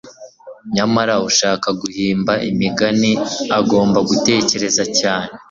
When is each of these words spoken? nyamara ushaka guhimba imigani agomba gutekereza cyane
nyamara 0.75 1.13
ushaka 1.29 1.67
guhimba 1.81 2.33
imigani 2.49 3.11
agomba 3.57 3.99
gutekereza 4.09 4.83
cyane 4.99 5.29